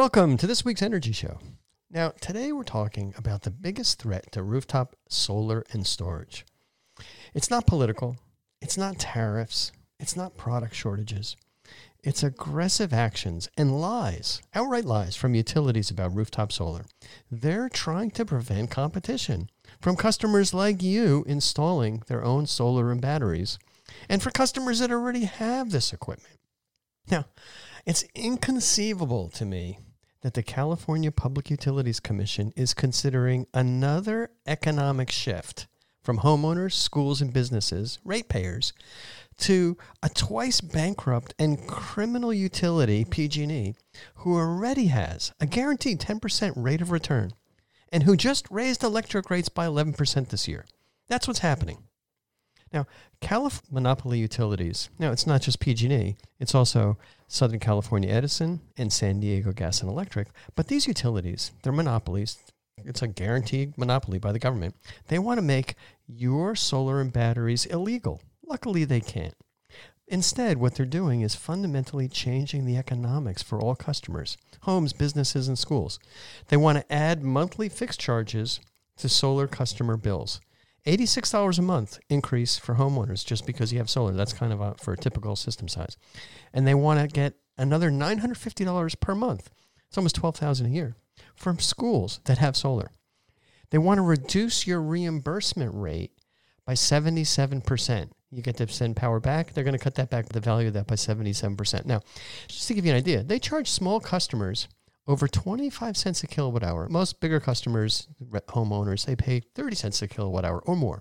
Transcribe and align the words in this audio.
Welcome 0.00 0.38
to 0.38 0.46
this 0.46 0.64
week's 0.64 0.80
Energy 0.80 1.12
Show. 1.12 1.40
Now, 1.90 2.14
today 2.22 2.52
we're 2.52 2.62
talking 2.62 3.12
about 3.18 3.42
the 3.42 3.50
biggest 3.50 4.00
threat 4.00 4.32
to 4.32 4.42
rooftop 4.42 4.96
solar 5.10 5.62
and 5.72 5.86
storage. 5.86 6.46
It's 7.34 7.50
not 7.50 7.66
political, 7.66 8.16
it's 8.62 8.78
not 8.78 8.98
tariffs, 8.98 9.72
it's 9.98 10.16
not 10.16 10.38
product 10.38 10.74
shortages. 10.74 11.36
It's 12.02 12.22
aggressive 12.22 12.94
actions 12.94 13.50
and 13.58 13.78
lies, 13.78 14.40
outright 14.54 14.86
lies 14.86 15.16
from 15.16 15.34
utilities 15.34 15.90
about 15.90 16.14
rooftop 16.14 16.50
solar. 16.50 16.86
They're 17.30 17.68
trying 17.68 18.10
to 18.12 18.24
prevent 18.24 18.70
competition 18.70 19.50
from 19.82 19.96
customers 19.96 20.54
like 20.54 20.82
you 20.82 21.26
installing 21.28 22.04
their 22.06 22.24
own 22.24 22.46
solar 22.46 22.90
and 22.90 23.02
batteries, 23.02 23.58
and 24.08 24.22
for 24.22 24.30
customers 24.30 24.78
that 24.78 24.90
already 24.90 25.26
have 25.26 25.72
this 25.72 25.92
equipment. 25.92 26.38
Now, 27.10 27.26
it's 27.84 28.04
inconceivable 28.14 29.28
to 29.30 29.44
me 29.44 29.78
that 30.22 30.34
the 30.34 30.42
California 30.42 31.10
Public 31.10 31.50
Utilities 31.50 32.00
Commission 32.00 32.52
is 32.56 32.74
considering 32.74 33.46
another 33.54 34.30
economic 34.46 35.10
shift 35.10 35.66
from 36.02 36.18
homeowners, 36.18 36.72
schools, 36.72 37.20
and 37.20 37.32
businesses, 37.32 37.98
ratepayers, 38.04 38.72
to 39.38 39.76
a 40.02 40.08
twice 40.08 40.60
bankrupt 40.60 41.34
and 41.38 41.66
criminal 41.66 42.32
utility, 42.32 43.04
PG&E, 43.04 43.74
who 44.16 44.36
already 44.36 44.86
has 44.86 45.32
a 45.40 45.46
guaranteed 45.46 46.00
10% 46.00 46.52
rate 46.56 46.80
of 46.80 46.90
return 46.90 47.32
and 47.92 48.04
who 48.04 48.16
just 48.16 48.46
raised 48.50 48.84
electric 48.84 49.30
rates 49.30 49.48
by 49.48 49.66
11% 49.66 50.28
this 50.28 50.46
year. 50.46 50.66
That's 51.08 51.26
what's 51.26 51.40
happening. 51.40 51.78
Now, 52.72 52.86
California 53.20 53.68
monopoly 53.72 54.18
utilities. 54.18 54.90
Now, 54.98 55.10
it's 55.10 55.26
not 55.26 55.42
just 55.42 55.60
PG&E; 55.60 56.16
it's 56.38 56.54
also 56.54 56.98
Southern 57.26 57.58
California 57.58 58.10
Edison 58.10 58.60
and 58.76 58.92
San 58.92 59.20
Diego 59.20 59.52
Gas 59.52 59.80
and 59.80 59.90
Electric. 59.90 60.28
But 60.54 60.68
these 60.68 60.86
utilities, 60.86 61.52
they're 61.62 61.72
monopolies. 61.72 62.38
It's 62.84 63.02
a 63.02 63.08
guaranteed 63.08 63.76
monopoly 63.76 64.18
by 64.18 64.32
the 64.32 64.38
government. 64.38 64.76
They 65.08 65.18
want 65.18 65.38
to 65.38 65.42
make 65.42 65.74
your 66.06 66.54
solar 66.54 67.00
and 67.00 67.12
batteries 67.12 67.66
illegal. 67.66 68.22
Luckily, 68.46 68.84
they 68.84 69.00
can't. 69.00 69.34
Instead, 70.06 70.58
what 70.58 70.74
they're 70.74 70.86
doing 70.86 71.20
is 71.20 71.36
fundamentally 71.36 72.08
changing 72.08 72.64
the 72.64 72.76
economics 72.76 73.42
for 73.42 73.60
all 73.60 73.76
customers 73.76 74.36
homes, 74.62 74.92
businesses, 74.92 75.48
and 75.48 75.58
schools. 75.58 75.98
They 76.48 76.56
want 76.56 76.78
to 76.78 76.92
add 76.92 77.22
monthly 77.22 77.68
fixed 77.68 77.98
charges 77.98 78.60
to 78.98 79.08
solar 79.08 79.46
customer 79.46 79.96
bills. 79.96 80.40
$86 80.86 81.58
a 81.58 81.62
month 81.62 81.98
increase 82.08 82.58
for 82.58 82.74
homeowners 82.74 83.24
just 83.24 83.46
because 83.46 83.72
you 83.72 83.78
have 83.78 83.90
solar. 83.90 84.12
That's 84.12 84.32
kind 84.32 84.52
of 84.52 84.60
a, 84.60 84.74
for 84.74 84.92
a 84.92 84.96
typical 84.96 85.36
system 85.36 85.68
size. 85.68 85.96
And 86.52 86.66
they 86.66 86.74
want 86.74 87.00
to 87.00 87.06
get 87.06 87.34
another 87.58 87.90
$950 87.90 89.00
per 89.00 89.14
month. 89.14 89.50
It's 89.88 89.98
almost 89.98 90.16
12000 90.16 90.66
a 90.66 90.68
year 90.68 90.96
from 91.34 91.58
schools 91.58 92.20
that 92.24 92.38
have 92.38 92.56
solar. 92.56 92.92
They 93.70 93.78
want 93.78 93.98
to 93.98 94.02
reduce 94.02 94.66
your 94.66 94.80
reimbursement 94.80 95.74
rate 95.74 96.12
by 96.64 96.74
77%. 96.74 98.10
You 98.32 98.42
get 98.42 98.56
to 98.58 98.68
send 98.68 98.96
power 98.96 99.20
back. 99.20 99.52
They're 99.52 99.64
going 99.64 99.76
to 99.76 99.82
cut 99.82 99.96
that 99.96 100.10
back, 100.10 100.28
the 100.28 100.40
value 100.40 100.68
of 100.68 100.74
that 100.74 100.86
by 100.86 100.94
77%. 100.94 101.84
Now, 101.84 102.00
just 102.46 102.68
to 102.68 102.74
give 102.74 102.84
you 102.84 102.92
an 102.92 102.96
idea, 102.96 103.22
they 103.22 103.38
charge 103.38 103.68
small 103.68 104.00
customers 104.00 104.68
over 105.10 105.26
25 105.26 105.96
cents 105.96 106.22
a 106.22 106.26
kilowatt 106.26 106.62
hour. 106.62 106.88
Most 106.88 107.20
bigger 107.20 107.40
customers, 107.40 108.06
homeowners, 108.22 109.06
they 109.06 109.16
pay 109.16 109.40
30 109.40 109.74
cents 109.74 110.02
a 110.02 110.08
kilowatt 110.08 110.44
hour 110.44 110.60
or 110.60 110.76
more. 110.76 111.00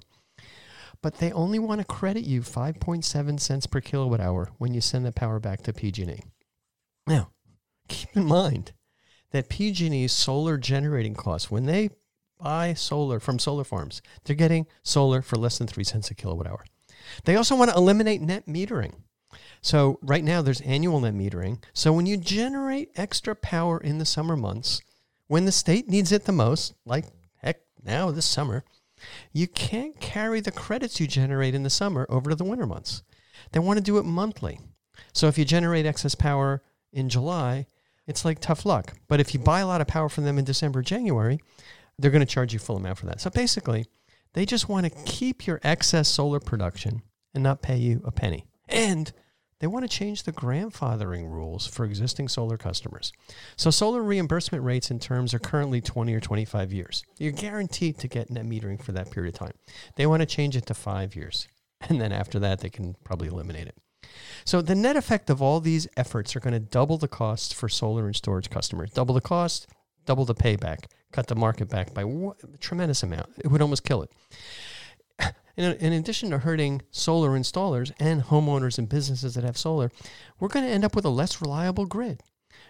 But 1.01 1.19
they 1.19 1.31
only 1.31 1.59
want 1.59 1.79
to 1.79 1.85
credit 1.85 2.23
you 2.25 2.41
5.7 2.41 3.39
cents 3.39 3.67
per 3.67 3.79
kilowatt 3.79 4.19
hour 4.19 4.49
when 4.57 4.73
you 4.73 4.81
send 4.81 5.05
the 5.05 5.11
power 5.11 5.39
back 5.39 5.61
to 5.61 5.73
PG&E. 5.73 6.21
Now, 7.07 7.29
keep 7.87 8.09
in 8.15 8.25
mind 8.25 8.73
that 9.31 9.47
PG&E's 9.47 10.11
solar 10.11 10.57
generating 10.57 11.13
costs 11.13 11.51
when 11.51 11.67
they 11.67 11.91
buy 12.39 12.73
solar 12.73 13.19
from 13.19 13.37
solar 13.37 13.63
farms, 13.63 14.01
they're 14.23 14.35
getting 14.35 14.65
solar 14.81 15.21
for 15.21 15.35
less 15.35 15.59
than 15.59 15.67
3 15.67 15.83
cents 15.83 16.09
a 16.09 16.15
kilowatt 16.15 16.47
hour. 16.47 16.65
They 17.25 17.35
also 17.35 17.55
want 17.55 17.69
to 17.69 17.77
eliminate 17.77 18.21
net 18.21 18.47
metering. 18.47 18.93
So 19.61 19.99
right 20.01 20.23
now 20.23 20.41
there's 20.41 20.61
annual 20.61 20.99
net 20.99 21.13
metering. 21.13 21.61
So 21.73 21.91
when 21.91 22.05
you 22.05 22.17
generate 22.17 22.91
extra 22.95 23.35
power 23.35 23.77
in 23.79 23.97
the 23.97 24.05
summer 24.05 24.35
months, 24.35 24.81
when 25.27 25.45
the 25.45 25.51
state 25.51 25.87
needs 25.87 26.11
it 26.11 26.25
the 26.25 26.31
most, 26.31 26.73
like 26.85 27.05
heck 27.37 27.59
now 27.83 28.11
this 28.11 28.25
summer, 28.25 28.63
you 29.31 29.47
can't 29.47 29.99
carry 29.99 30.41
the 30.41 30.51
credits 30.51 30.99
you 30.99 31.07
generate 31.07 31.55
in 31.55 31.63
the 31.63 31.69
summer 31.69 32.05
over 32.09 32.29
to 32.29 32.35
the 32.35 32.43
winter 32.43 32.65
months. 32.65 33.03
They 33.51 33.59
want 33.59 33.77
to 33.77 33.83
do 33.83 33.97
it 33.97 34.05
monthly. 34.05 34.59
So 35.13 35.27
if 35.27 35.37
you 35.37 35.45
generate 35.45 35.85
excess 35.85 36.15
power 36.15 36.61
in 36.91 37.09
July, 37.09 37.65
it's 38.07 38.25
like 38.25 38.39
tough 38.39 38.65
luck. 38.65 38.93
But 39.07 39.19
if 39.19 39.33
you 39.33 39.39
buy 39.39 39.59
a 39.59 39.67
lot 39.67 39.81
of 39.81 39.87
power 39.87 40.09
from 40.09 40.25
them 40.25 40.37
in 40.37 40.45
December, 40.45 40.81
January, 40.81 41.39
they're 41.97 42.11
going 42.11 42.25
to 42.25 42.33
charge 42.33 42.53
you 42.53 42.59
full 42.59 42.77
amount 42.77 42.97
for 42.97 43.05
that. 43.05 43.21
So 43.21 43.29
basically, 43.29 43.85
they 44.33 44.45
just 44.45 44.69
want 44.69 44.85
to 44.85 45.03
keep 45.03 45.45
your 45.45 45.59
excess 45.63 46.07
solar 46.07 46.39
production 46.39 47.01
and 47.33 47.43
not 47.43 47.61
pay 47.61 47.77
you 47.77 48.01
a 48.03 48.11
penny. 48.11 48.45
And 48.67 49.11
they 49.59 49.67
want 49.67 49.83
to 49.83 49.89
change 49.89 50.23
the 50.23 50.31
grandfathering 50.31 51.29
rules 51.29 51.67
for 51.67 51.85
existing 51.85 52.29
solar 52.29 52.57
customers. 52.57 53.11
So, 53.57 53.69
solar 53.69 54.01
reimbursement 54.01 54.63
rates 54.63 54.89
and 54.89 55.01
terms 55.01 55.33
are 55.33 55.39
currently 55.39 55.81
20 55.81 56.13
or 56.13 56.19
25 56.19 56.71
years. 56.71 57.03
You're 57.17 57.31
guaranteed 57.33 57.97
to 57.99 58.07
get 58.07 58.29
net 58.29 58.45
metering 58.45 58.81
for 58.81 58.93
that 58.93 59.11
period 59.11 59.35
of 59.35 59.39
time. 59.39 59.53
They 59.95 60.05
want 60.05 60.21
to 60.21 60.25
change 60.25 60.55
it 60.55 60.65
to 60.67 60.73
five 60.73 61.15
years. 61.15 61.47
And 61.89 62.01
then 62.01 62.11
after 62.11 62.39
that, 62.39 62.59
they 62.59 62.69
can 62.69 62.97
probably 63.05 63.29
eliminate 63.29 63.67
it. 63.67 63.77
So, 64.43 64.61
the 64.61 64.75
net 64.75 64.97
effect 64.97 65.29
of 65.29 65.41
all 65.41 65.61
these 65.61 65.87
efforts 65.95 66.35
are 66.35 66.41
going 66.41 66.53
to 66.53 66.59
double 66.59 66.97
the 66.97 67.07
costs 67.07 67.53
for 67.53 67.69
solar 67.69 68.05
and 68.05 68.15
storage 68.15 68.49
customers. 68.49 68.91
Double 68.91 69.13
the 69.13 69.21
cost, 69.21 69.67
double 70.05 70.25
the 70.25 70.35
payback, 70.35 70.85
cut 71.13 71.27
the 71.27 71.35
market 71.35 71.69
back 71.69 71.93
by 71.93 72.01
a 72.03 72.57
tremendous 72.57 73.01
amount. 73.01 73.27
It 73.37 73.47
would 73.47 73.61
almost 73.61 73.85
kill 73.85 74.01
it 74.03 74.11
in, 75.59 75.73
in 75.73 75.93
addition 75.93 76.29
to 76.29 76.39
hurting 76.39 76.81
solar 76.89 77.31
installers 77.31 77.91
and 77.99 78.23
homeowners 78.23 78.77
and 78.77 78.87
businesses 78.87 79.35
that 79.35 79.43
have 79.43 79.57
solar, 79.57 79.91
we're 80.39 80.47
going 80.47 80.65
to 80.65 80.71
end 80.71 80.85
up 80.85 80.95
with 80.95 81.03
a 81.03 81.09
less 81.09 81.41
reliable 81.41 81.85
grid. 81.85 82.23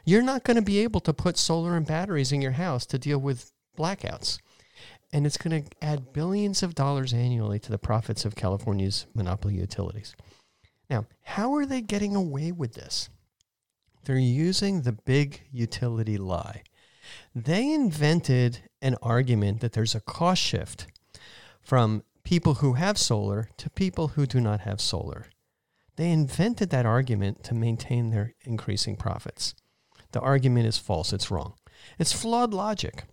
You're 0.06 0.24
not 0.24 0.44
going 0.44 0.56
to 0.56 0.64
be 0.64 0.80
able 0.80 1.00
to 1.02 1.14
put 1.14 1.38
solar 1.38 1.78
and 1.78 1.86
batteries 1.86 2.32
in 2.32 2.42
your 2.42 2.54
house 2.54 2.88
to 2.88 2.98
deal 2.98 3.20
with 3.20 3.52
blackouts. 3.78 4.40
And 5.14 5.28
it's 5.28 5.38
going 5.38 5.64
to 5.64 5.70
add 5.84 6.14
billions 6.14 6.64
of 6.64 6.74
dollars 6.74 7.14
annually 7.14 7.60
to 7.60 7.72
the 7.72 7.78
profits 7.78 8.26
of 8.26 8.36
California's 8.36 9.06
monopoly 9.14 9.56
utilities. 9.56 10.16
Now, 10.90 11.06
how 11.22 11.54
are 11.56 11.68
they 11.68 11.82
getting 11.82 12.16
away 12.16 12.52
with 12.52 12.74
this? 12.74 13.10
They're 14.06 14.18
using 14.18 14.82
the 14.82 14.94
big 14.94 15.42
utility 15.52 16.18
lie. 16.18 16.64
They 17.36 17.72
invented 17.72 18.62
an 18.82 18.96
argument 19.04 19.62
that 19.62 19.74
there's 19.74 19.94
a 19.94 20.00
cost 20.00 20.42
shift 20.42 20.88
from 21.62 22.04
people 22.30 22.54
who 22.54 22.74
have 22.74 22.96
solar 22.96 23.50
to 23.58 23.72
people 23.72 24.10
who 24.10 24.28
do 24.28 24.40
not 24.40 24.60
have 24.60 24.80
solar. 24.80 25.26
They 25.96 26.12
invented 26.12 26.70
that 26.70 26.86
argument 26.86 27.44
to 27.46 27.56
maintain 27.56 28.12
their 28.12 28.36
increasing 28.46 28.98
profits. 28.98 29.56
The 30.12 30.20
argument 30.20 30.68
is 30.68 30.78
false, 30.78 31.12
it's 31.12 31.32
wrong. 31.32 31.56
It's 31.98 32.14
flawed 32.14 32.54
logic. 32.54 33.06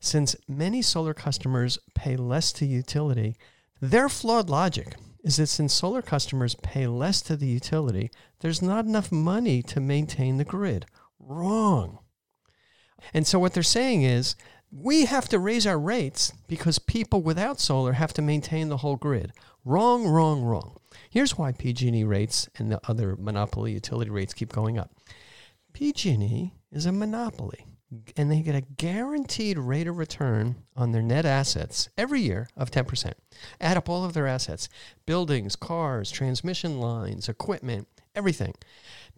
Since 0.00 0.34
many 0.48 0.82
solar 0.82 1.14
customers 1.14 1.78
pay 1.94 2.16
less 2.16 2.52
to 2.54 2.66
utility, 2.66 3.36
their 3.80 4.08
flawed 4.08 4.50
logic 4.50 4.96
is 5.22 5.36
that 5.36 5.46
since 5.46 5.72
solar 5.72 6.02
customers 6.02 6.56
pay 6.56 6.88
less 6.88 7.22
to 7.22 7.36
the 7.36 7.46
utility, 7.46 8.10
there's 8.40 8.60
not 8.60 8.86
enough 8.86 9.12
money 9.12 9.62
to 9.62 9.78
maintain 9.78 10.36
the 10.36 10.44
grid. 10.44 10.84
Wrong. 11.20 12.00
And 13.14 13.24
so 13.24 13.38
what 13.38 13.54
they're 13.54 13.62
saying 13.62 14.02
is 14.02 14.34
we 14.70 15.06
have 15.06 15.28
to 15.30 15.38
raise 15.38 15.66
our 15.66 15.78
rates 15.78 16.32
because 16.46 16.78
people 16.78 17.22
without 17.22 17.60
solar 17.60 17.92
have 17.92 18.12
to 18.14 18.22
maintain 18.22 18.68
the 18.68 18.78
whole 18.78 18.96
grid. 18.96 19.32
Wrong, 19.64 20.06
wrong, 20.06 20.42
wrong. 20.42 20.76
Here's 21.10 21.38
why 21.38 21.52
PG&E 21.52 22.04
rates 22.04 22.48
and 22.56 22.70
the 22.70 22.80
other 22.88 23.16
monopoly 23.16 23.72
utility 23.72 24.10
rates 24.10 24.34
keep 24.34 24.52
going 24.52 24.78
up. 24.78 24.92
PG&E 25.72 26.52
is 26.70 26.86
a 26.86 26.92
monopoly 26.92 27.66
and 28.16 28.30
they 28.30 28.42
get 28.42 28.54
a 28.54 28.60
guaranteed 28.60 29.58
rate 29.58 29.86
of 29.86 29.96
return 29.96 30.56
on 30.76 30.92
their 30.92 31.02
net 31.02 31.24
assets 31.24 31.88
every 31.96 32.20
year 32.20 32.48
of 32.56 32.70
10%. 32.70 33.12
Add 33.60 33.76
up 33.76 33.88
all 33.88 34.04
of 34.04 34.12
their 34.12 34.26
assets, 34.26 34.68
buildings, 35.06 35.56
cars, 35.56 36.10
transmission 36.10 36.80
lines, 36.80 37.28
equipment, 37.28 37.88
everything. 38.14 38.54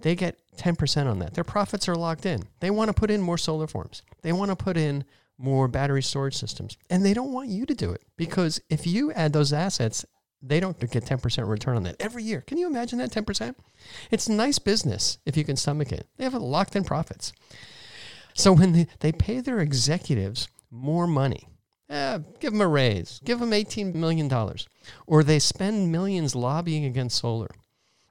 They 0.00 0.14
get 0.14 0.38
10% 0.56 1.06
on 1.06 1.18
that. 1.18 1.34
Their 1.34 1.44
profits 1.44 1.88
are 1.88 1.96
locked 1.96 2.26
in. 2.26 2.44
They 2.60 2.70
want 2.70 2.88
to 2.88 2.94
put 2.94 3.10
in 3.10 3.20
more 3.20 3.38
solar 3.38 3.66
farms. 3.66 4.02
They 4.22 4.32
want 4.32 4.50
to 4.50 4.56
put 4.56 4.76
in 4.76 5.04
more 5.40 5.68
battery 5.68 6.02
storage 6.02 6.36
systems. 6.36 6.76
And 6.90 7.04
they 7.04 7.14
don't 7.14 7.32
want 7.32 7.48
you 7.48 7.66
to 7.66 7.74
do 7.74 7.90
it 7.90 8.02
because 8.16 8.60
if 8.68 8.86
you 8.86 9.10
add 9.12 9.32
those 9.32 9.52
assets, 9.52 10.04
they 10.42 10.60
don't 10.60 10.78
get 10.78 11.04
10% 11.04 11.48
return 11.48 11.76
on 11.76 11.82
that 11.84 11.96
every 12.00 12.22
year. 12.22 12.42
Can 12.42 12.58
you 12.58 12.66
imagine 12.66 12.98
that 12.98 13.10
10%? 13.10 13.54
It's 14.10 14.28
nice 14.28 14.58
business 14.58 15.18
if 15.26 15.36
you 15.36 15.44
can 15.44 15.56
stomach 15.56 15.92
it. 15.92 16.06
They 16.16 16.24
have 16.24 16.34
locked 16.34 16.76
in 16.76 16.84
profits. 16.84 17.32
So 18.34 18.52
when 18.52 18.72
they, 18.72 18.86
they 19.00 19.12
pay 19.12 19.40
their 19.40 19.60
executives 19.60 20.48
more 20.70 21.06
money, 21.06 21.48
eh, 21.88 22.18
give 22.38 22.52
them 22.52 22.60
a 22.60 22.68
raise, 22.68 23.20
give 23.24 23.40
them 23.40 23.50
$18 23.50 23.94
million, 23.94 24.30
or 25.06 25.22
they 25.22 25.38
spend 25.38 25.92
millions 25.92 26.34
lobbying 26.34 26.84
against 26.84 27.18
solar, 27.18 27.50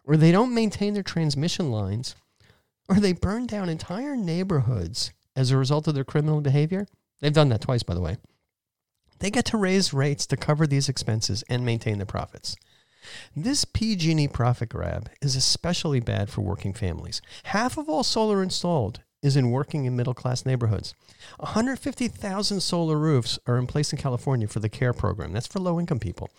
or 0.03 0.17
they 0.17 0.31
don't 0.31 0.53
maintain 0.53 0.93
their 0.93 1.03
transmission 1.03 1.71
lines, 1.71 2.15
or 2.87 2.95
they 2.95 3.13
burn 3.13 3.45
down 3.45 3.69
entire 3.69 4.15
neighborhoods 4.15 5.11
as 5.35 5.51
a 5.51 5.57
result 5.57 5.87
of 5.87 5.95
their 5.95 6.03
criminal 6.03 6.41
behavior, 6.41 6.85
they've 7.19 7.33
done 7.33 7.49
that 7.49 7.61
twice, 7.61 7.83
by 7.83 7.93
the 7.93 8.01
way, 8.01 8.17
they 9.19 9.29
get 9.29 9.45
to 9.45 9.57
raise 9.57 9.93
rates 9.93 10.25
to 10.27 10.37
cover 10.37 10.65
these 10.65 10.89
expenses 10.89 11.43
and 11.49 11.65
maintain 11.65 11.97
their 11.97 12.05
profits. 12.05 12.55
This 13.35 13.65
PG&E 13.65 14.27
profit 14.27 14.69
grab 14.69 15.09
is 15.21 15.35
especially 15.35 15.99
bad 15.99 16.29
for 16.29 16.41
working 16.41 16.73
families. 16.73 17.21
Half 17.43 17.77
of 17.77 17.89
all 17.89 18.03
solar 18.03 18.43
installed 18.43 19.01
is 19.21 19.35
in 19.35 19.51
working 19.51 19.85
and 19.85 19.97
middle 19.97 20.13
class 20.13 20.45
neighborhoods. 20.45 20.93
150,000 21.37 22.61
solar 22.61 22.97
roofs 22.97 23.37
are 23.47 23.57
in 23.57 23.67
place 23.67 23.91
in 23.91 23.99
California 23.99 24.47
for 24.47 24.59
the 24.59 24.69
CARE 24.69 24.93
program. 24.93 25.33
That's 25.33 25.47
for 25.47 25.59
low 25.59 25.79
income 25.79 25.99
people. 25.99 26.29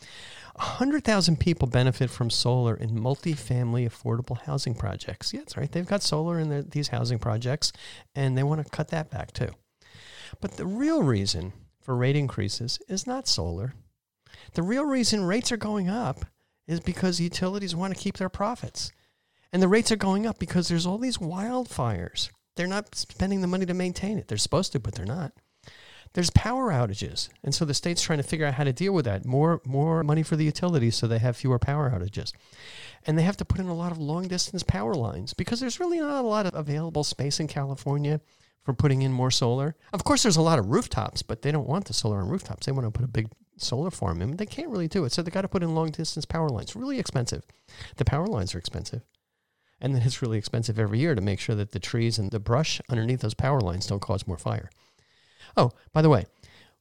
100,000 0.56 1.38
people 1.38 1.68
benefit 1.68 2.10
from 2.10 2.30
solar 2.30 2.74
in 2.74 3.00
multi-family 3.00 3.88
affordable 3.88 4.40
housing 4.42 4.74
projects. 4.74 5.32
Yeah, 5.32 5.40
that's 5.40 5.56
right. 5.56 5.70
They've 5.70 5.86
got 5.86 6.02
solar 6.02 6.38
in 6.38 6.48
their, 6.48 6.62
these 6.62 6.88
housing 6.88 7.18
projects, 7.18 7.72
and 8.14 8.36
they 8.36 8.42
want 8.42 8.64
to 8.64 8.70
cut 8.70 8.88
that 8.88 9.10
back 9.10 9.32
too. 9.32 9.50
But 10.40 10.52
the 10.52 10.66
real 10.66 11.02
reason 11.02 11.52
for 11.80 11.96
rate 11.96 12.16
increases 12.16 12.78
is 12.88 13.06
not 13.06 13.26
solar. 13.26 13.74
The 14.54 14.62
real 14.62 14.84
reason 14.84 15.24
rates 15.24 15.50
are 15.52 15.56
going 15.56 15.88
up 15.88 16.24
is 16.66 16.80
because 16.80 17.20
utilities 17.20 17.74
want 17.74 17.94
to 17.94 18.00
keep 18.00 18.18
their 18.18 18.28
profits. 18.28 18.92
And 19.52 19.62
the 19.62 19.68
rates 19.68 19.90
are 19.90 19.96
going 19.96 20.26
up 20.26 20.38
because 20.38 20.68
there's 20.68 20.86
all 20.86 20.98
these 20.98 21.18
wildfires. 21.18 22.30
They're 22.56 22.66
not 22.66 22.94
spending 22.94 23.40
the 23.40 23.46
money 23.46 23.66
to 23.66 23.74
maintain 23.74 24.18
it. 24.18 24.28
They're 24.28 24.38
supposed 24.38 24.72
to, 24.72 24.80
but 24.80 24.94
they're 24.94 25.06
not. 25.06 25.32
There's 26.12 26.30
power 26.30 26.70
outages. 26.70 27.28
And 27.44 27.54
so 27.54 27.64
the 27.64 27.74
state's 27.74 28.02
trying 28.02 28.18
to 28.18 28.24
figure 28.24 28.46
out 28.46 28.54
how 28.54 28.64
to 28.64 28.72
deal 28.72 28.92
with 28.92 29.04
that. 29.04 29.24
More 29.24 29.60
more 29.64 30.02
money 30.02 30.24
for 30.24 30.34
the 30.34 30.44
utilities 30.44 30.96
so 30.96 31.06
they 31.06 31.18
have 31.18 31.36
fewer 31.36 31.58
power 31.58 31.90
outages. 31.90 32.32
And 33.06 33.16
they 33.16 33.22
have 33.22 33.36
to 33.38 33.44
put 33.44 33.60
in 33.60 33.68
a 33.68 33.74
lot 33.74 33.92
of 33.92 33.98
long 33.98 34.26
distance 34.26 34.62
power 34.64 34.94
lines 34.94 35.34
because 35.34 35.60
there's 35.60 35.78
really 35.78 36.00
not 36.00 36.24
a 36.24 36.26
lot 36.26 36.46
of 36.46 36.54
available 36.54 37.04
space 37.04 37.38
in 37.38 37.46
California 37.46 38.20
for 38.62 38.74
putting 38.74 39.02
in 39.02 39.12
more 39.12 39.30
solar. 39.30 39.76
Of 39.92 40.04
course 40.04 40.22
there's 40.22 40.36
a 40.36 40.42
lot 40.42 40.58
of 40.58 40.66
rooftops, 40.66 41.22
but 41.22 41.42
they 41.42 41.52
don't 41.52 41.68
want 41.68 41.86
the 41.86 41.94
solar 41.94 42.20
on 42.20 42.28
rooftops. 42.28 42.66
They 42.66 42.72
want 42.72 42.86
to 42.86 42.90
put 42.90 43.04
a 43.04 43.08
big 43.08 43.28
solar 43.56 43.90
farm 43.90 44.22
in. 44.22 44.36
They 44.36 44.46
can't 44.46 44.68
really 44.68 44.88
do 44.88 45.04
it. 45.04 45.12
So 45.12 45.22
they 45.22 45.30
got 45.30 45.42
to 45.42 45.48
put 45.48 45.62
in 45.62 45.74
long 45.74 45.90
distance 45.90 46.24
power 46.24 46.48
lines. 46.48 46.76
Really 46.76 46.98
expensive. 46.98 47.42
The 47.96 48.04
power 48.04 48.26
lines 48.26 48.54
are 48.54 48.58
expensive. 48.58 49.02
And 49.80 49.94
then 49.94 50.02
it's 50.02 50.20
really 50.20 50.38
expensive 50.38 50.78
every 50.78 50.98
year 50.98 51.14
to 51.14 51.20
make 51.20 51.40
sure 51.40 51.54
that 51.54 51.72
the 51.72 51.78
trees 51.78 52.18
and 52.18 52.30
the 52.30 52.40
brush 52.40 52.80
underneath 52.90 53.20
those 53.20 53.34
power 53.34 53.60
lines 53.60 53.86
don't 53.86 54.02
cause 54.02 54.26
more 54.26 54.36
fire. 54.36 54.70
Oh, 55.56 55.70
by 55.92 56.02
the 56.02 56.10
way, 56.10 56.26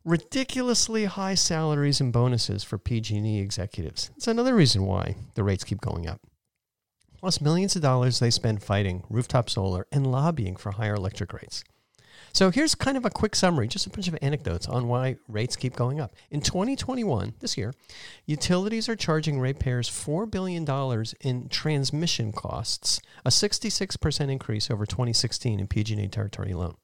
ridiculously 0.03 1.05
high 1.05 1.35
salaries 1.35 2.01
and 2.01 2.11
bonuses 2.11 2.63
for 2.63 2.77
PG&E 2.77 3.39
executives. 3.39 4.11
It's 4.17 4.27
another 4.27 4.53
reason 4.53 4.85
why 4.85 5.15
the 5.35 5.43
rates 5.43 5.63
keep 5.63 5.79
going 5.79 6.07
up. 6.07 6.19
Plus 7.19 7.41
millions 7.41 7.75
of 7.75 7.81
dollars 7.81 8.19
they 8.19 8.29
spend 8.29 8.63
fighting 8.63 9.03
rooftop 9.09 9.49
solar 9.49 9.85
and 9.91 10.09
lobbying 10.09 10.55
for 10.55 10.71
higher 10.71 10.95
electric 10.95 11.33
rates. 11.33 11.63
So 12.31 12.49
here's 12.49 12.75
kind 12.75 12.95
of 12.95 13.05
a 13.05 13.09
quick 13.09 13.35
summary, 13.35 13.67
just 13.67 13.87
a 13.87 13.89
bunch 13.89 14.07
of 14.07 14.17
anecdotes 14.21 14.67
on 14.67 14.87
why 14.87 15.17
rates 15.27 15.55
keep 15.55 15.75
going 15.75 15.99
up. 15.99 16.13
In 16.31 16.41
2021, 16.41 17.33
this 17.39 17.57
year, 17.57 17.73
utilities 18.25 18.87
are 18.87 18.95
charging 18.95 19.39
ratepayers 19.39 19.89
$4 19.89 20.29
billion 20.29 20.65
in 21.21 21.49
transmission 21.49 22.31
costs, 22.31 23.01
a 23.25 23.29
66% 23.29 24.31
increase 24.31 24.69
over 24.71 24.85
2016 24.85 25.59
in 25.59 25.67
PG&E 25.67 26.07
territory 26.07 26.51
alone. 26.51 26.75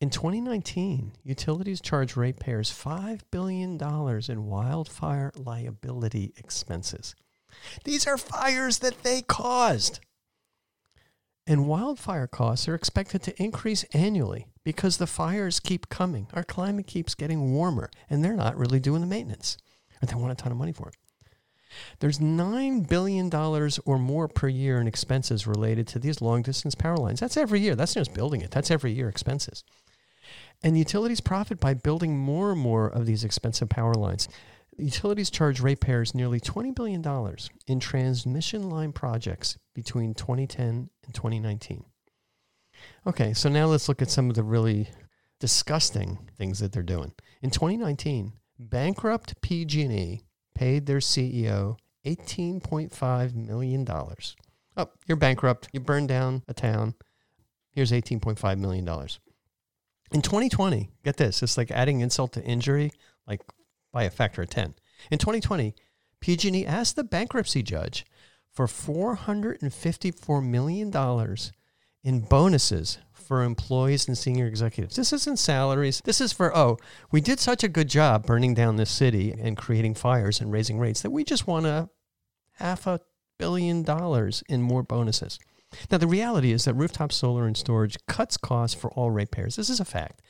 In 0.00 0.10
2019, 0.10 1.12
utilities 1.22 1.80
charged 1.80 2.16
ratepayers 2.16 2.70
$5 2.70 3.20
billion 3.30 3.78
in 4.28 4.46
wildfire 4.46 5.32
liability 5.36 6.32
expenses. 6.36 7.14
These 7.84 8.06
are 8.06 8.18
fires 8.18 8.78
that 8.78 9.02
they 9.02 9.22
caused. 9.22 10.00
And 11.46 11.66
wildfire 11.66 12.26
costs 12.26 12.68
are 12.68 12.74
expected 12.74 13.22
to 13.22 13.42
increase 13.42 13.84
annually 13.92 14.46
because 14.64 14.96
the 14.96 15.06
fires 15.06 15.60
keep 15.60 15.90
coming. 15.90 16.26
Our 16.32 16.44
climate 16.44 16.86
keeps 16.86 17.14
getting 17.14 17.52
warmer, 17.52 17.90
and 18.08 18.24
they're 18.24 18.32
not 18.34 18.56
really 18.56 18.80
doing 18.80 19.02
the 19.02 19.06
maintenance. 19.06 19.58
And 20.00 20.08
they 20.08 20.14
want 20.14 20.32
a 20.32 20.36
ton 20.36 20.52
of 20.52 20.58
money 20.58 20.72
for 20.72 20.88
it. 20.88 20.94
There's 21.98 22.18
$9 22.18 22.88
billion 22.88 23.30
or 23.84 23.98
more 23.98 24.28
per 24.28 24.48
year 24.48 24.80
in 24.80 24.86
expenses 24.86 25.46
related 25.46 25.86
to 25.88 25.98
these 25.98 26.22
long 26.22 26.42
distance 26.42 26.74
power 26.74 26.96
lines. 26.96 27.20
That's 27.20 27.36
every 27.36 27.60
year. 27.60 27.74
That's 27.74 27.94
just 27.94 28.14
building 28.14 28.40
it. 28.40 28.50
That's 28.50 28.70
every 28.70 28.92
year 28.92 29.08
expenses. 29.08 29.64
And 30.62 30.78
utilities 30.78 31.20
profit 31.20 31.60
by 31.60 31.74
building 31.74 32.16
more 32.16 32.52
and 32.52 32.60
more 32.60 32.86
of 32.86 33.06
these 33.06 33.24
expensive 33.24 33.68
power 33.68 33.94
lines. 33.94 34.28
Utilities 34.76 35.30
charge 35.30 35.60
ratepayers 35.60 36.14
nearly 36.14 36.40
$20 36.40 36.74
billion 36.74 37.04
in 37.66 37.80
transmission 37.80 38.68
line 38.68 38.92
projects 38.92 39.58
between 39.74 40.14
2010 40.14 40.90
and 41.04 41.14
2019. 41.14 41.84
Okay, 43.06 43.32
so 43.32 43.48
now 43.48 43.66
let's 43.66 43.88
look 43.88 44.02
at 44.02 44.10
some 44.10 44.28
of 44.28 44.36
the 44.36 44.42
really 44.42 44.88
disgusting 45.40 46.18
things 46.36 46.58
that 46.58 46.72
they're 46.72 46.82
doing. 46.82 47.12
In 47.42 47.50
2019, 47.50 48.32
bankrupt 48.58 49.40
PG&E 49.42 50.22
paid 50.54 50.86
their 50.86 50.98
CEO 50.98 51.76
$18.5 52.06 53.34
million. 53.34 53.86
Oh, 54.76 54.90
you're 55.06 55.16
bankrupt. 55.16 55.68
You 55.72 55.80
burned 55.80 56.08
down 56.08 56.42
a 56.48 56.54
town. 56.54 56.94
Here's 57.70 57.92
$18.5 57.92 58.58
million. 58.58 58.86
In 60.12 60.22
2020, 60.22 60.90
get 61.02 61.16
this, 61.16 61.42
it's 61.42 61.56
like 61.56 61.70
adding 61.70 62.00
insult 62.00 62.32
to 62.34 62.44
injury, 62.44 62.92
like 63.26 63.40
by 63.94 64.02
a 64.02 64.10
factor 64.10 64.42
of 64.42 64.50
10. 64.50 64.74
In 65.10 65.18
2020, 65.18 65.74
PG&E 66.20 66.66
asked 66.66 66.96
the 66.96 67.04
bankruptcy 67.04 67.62
judge 67.62 68.04
for 68.52 68.66
$454 68.66 70.44
million 70.44 70.92
in 72.02 72.20
bonuses 72.20 72.98
for 73.12 73.42
employees 73.42 74.06
and 74.06 74.18
senior 74.18 74.46
executives. 74.46 74.96
This 74.96 75.12
isn't 75.12 75.38
salaries. 75.38 76.02
This 76.04 76.20
is 76.20 76.32
for, 76.32 76.54
oh, 76.54 76.76
we 77.10 77.20
did 77.20 77.40
such 77.40 77.64
a 77.64 77.68
good 77.68 77.88
job 77.88 78.26
burning 78.26 78.52
down 78.52 78.76
this 78.76 78.90
city 78.90 79.32
and 79.32 79.56
creating 79.56 79.94
fires 79.94 80.40
and 80.40 80.52
raising 80.52 80.78
rates 80.78 81.00
that 81.02 81.10
we 81.10 81.24
just 81.24 81.46
want 81.46 81.64
a 81.64 81.88
half 82.54 82.86
a 82.86 83.00
billion 83.38 83.82
dollars 83.82 84.42
in 84.48 84.60
more 84.60 84.82
bonuses. 84.82 85.38
Now, 85.90 85.98
the 85.98 86.06
reality 86.06 86.52
is 86.52 86.64
that 86.64 86.74
rooftop 86.74 87.12
solar 87.12 87.46
and 87.46 87.56
storage 87.56 87.96
cuts 88.06 88.36
costs 88.36 88.78
for 88.78 88.90
all 88.90 89.10
ratepayers. 89.10 89.56
This 89.56 89.70
is 89.70 89.80
a 89.80 89.84
fact. 89.84 90.20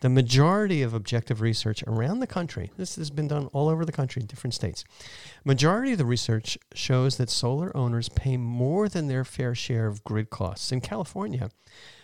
The 0.00 0.08
majority 0.08 0.82
of 0.82 0.94
objective 0.94 1.40
research 1.40 1.82
around 1.86 2.20
the 2.20 2.26
country, 2.26 2.70
this 2.76 2.96
has 2.96 3.10
been 3.10 3.28
done 3.28 3.46
all 3.52 3.68
over 3.68 3.84
the 3.84 3.92
country, 3.92 4.22
different 4.22 4.54
states, 4.54 4.84
majority 5.44 5.92
of 5.92 5.98
the 5.98 6.04
research 6.04 6.58
shows 6.74 7.16
that 7.16 7.30
solar 7.30 7.76
owners 7.76 8.08
pay 8.08 8.36
more 8.36 8.88
than 8.88 9.08
their 9.08 9.24
fair 9.24 9.54
share 9.54 9.86
of 9.86 10.04
grid 10.04 10.30
costs. 10.30 10.72
In 10.72 10.80
California, 10.80 11.50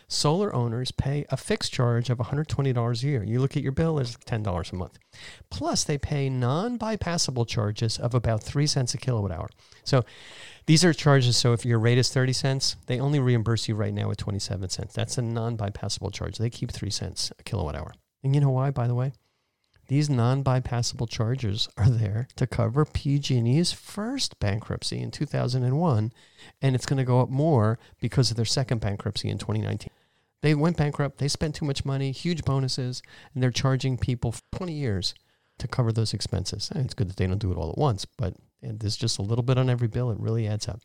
solar 0.08 0.54
owners 0.54 0.90
pay 0.90 1.26
a 1.28 1.36
fixed 1.36 1.72
charge 1.72 2.10
of 2.10 2.18
$120 2.18 3.02
a 3.02 3.06
year. 3.06 3.22
You 3.22 3.40
look 3.40 3.56
at 3.56 3.62
your 3.62 3.72
bill, 3.72 3.98
it's 3.98 4.16
$10 4.16 4.72
a 4.72 4.76
month. 4.76 4.98
Plus, 5.50 5.84
they 5.84 5.98
pay 5.98 6.30
non 6.30 6.78
bypassable 6.78 7.46
charges 7.46 7.98
of 7.98 8.14
about 8.14 8.42
3 8.42 8.66
cents 8.66 8.94
a 8.94 8.98
kilowatt 8.98 9.32
hour. 9.32 9.48
So 9.84 10.04
these 10.68 10.84
are 10.84 10.92
charges. 10.92 11.36
So 11.38 11.54
if 11.54 11.64
your 11.64 11.78
rate 11.78 11.96
is 11.96 12.10
30 12.10 12.34
cents, 12.34 12.76
they 12.86 13.00
only 13.00 13.18
reimburse 13.18 13.68
you 13.68 13.74
right 13.74 13.92
now 13.92 14.10
at 14.10 14.18
27 14.18 14.68
cents. 14.68 14.92
That's 14.92 15.16
a 15.16 15.22
non 15.22 15.56
bypassable 15.56 16.12
charge. 16.12 16.36
They 16.36 16.50
keep 16.50 16.70
3 16.70 16.90
cents 16.90 17.32
a 17.38 17.42
kilowatt 17.42 17.74
hour. 17.74 17.94
And 18.22 18.34
you 18.34 18.42
know 18.42 18.50
why, 18.50 18.70
by 18.70 18.86
the 18.86 18.94
way? 18.94 19.12
These 19.86 20.10
non-bypassable 20.10 21.08
charges 21.08 21.66
are 21.78 21.88
there 21.88 22.28
to 22.36 22.46
cover 22.46 22.84
PG&E's 22.84 23.72
first 23.72 24.38
bankruptcy 24.38 25.00
in 25.00 25.10
2001, 25.10 26.12
and 26.60 26.74
it's 26.74 26.84
going 26.84 26.98
to 26.98 27.04
go 27.04 27.20
up 27.20 27.30
more 27.30 27.78
because 27.98 28.30
of 28.30 28.36
their 28.36 28.44
second 28.44 28.82
bankruptcy 28.82 29.30
in 29.30 29.38
2019. 29.38 29.88
They 30.42 30.54
went 30.54 30.76
bankrupt. 30.76 31.16
They 31.16 31.28
spent 31.28 31.54
too 31.54 31.64
much 31.64 31.86
money, 31.86 32.12
huge 32.12 32.44
bonuses, 32.44 33.02
and 33.32 33.42
they're 33.42 33.50
charging 33.50 33.96
people 33.96 34.34
20 34.54 34.74
years 34.74 35.14
to 35.58 35.68
cover 35.68 35.92
those 35.92 36.14
expenses. 36.14 36.70
And 36.74 36.84
it's 36.84 36.94
good 36.94 37.08
that 37.08 37.16
they 37.16 37.26
don't 37.26 37.38
do 37.38 37.52
it 37.52 37.56
all 37.56 37.70
at 37.70 37.78
once, 37.78 38.04
but 38.04 38.34
there's 38.62 38.96
just 38.96 39.18
a 39.18 39.22
little 39.22 39.42
bit 39.44 39.58
on 39.58 39.70
every 39.70 39.88
bill. 39.88 40.10
It 40.10 40.20
really 40.20 40.46
adds 40.46 40.68
up. 40.68 40.80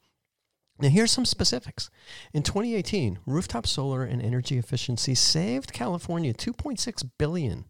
Now, 0.79 0.89
here's 0.89 1.11
some 1.11 1.25
specifics. 1.25 1.89
In 2.33 2.41
2018, 2.41 3.19
rooftop 3.25 3.67
solar 3.67 4.03
and 4.03 4.21
energy 4.21 4.57
efficiency 4.57 5.13
saved 5.13 5.71
California 5.71 6.33
2.6 6.33 7.09
billion 7.19 7.65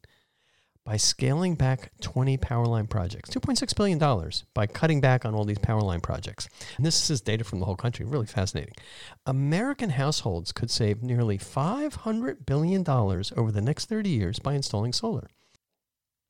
by 0.85 0.97
scaling 0.97 1.55
back 1.55 1.91
20 2.01 2.37
power 2.37 2.65
line 2.65 2.87
projects. 2.87 3.29
2.6 3.29 3.75
billion 3.75 3.97
dollars 3.97 4.45
by 4.53 4.67
cutting 4.67 4.99
back 5.01 5.25
on 5.25 5.33
all 5.33 5.45
these 5.45 5.59
power 5.59 5.81
line 5.81 6.01
projects. 6.01 6.49
And 6.77 6.85
this 6.85 7.09
is 7.09 7.21
data 7.21 7.43
from 7.43 7.59
the 7.59 7.65
whole 7.65 7.75
country, 7.75 8.05
really 8.05 8.25
fascinating. 8.25 8.73
American 9.25 9.91
households 9.91 10.51
could 10.51 10.69
save 10.71 11.01
nearly 11.01 11.37
500 11.37 12.45
billion 12.45 12.83
dollars 12.83 13.31
over 13.37 13.51
the 13.51 13.61
next 13.61 13.85
30 13.85 14.09
years 14.09 14.39
by 14.39 14.53
installing 14.53 14.93
solar. 14.93 15.29